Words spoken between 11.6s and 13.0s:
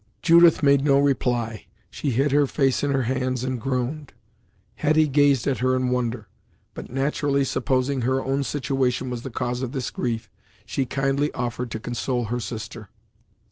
to console her sister.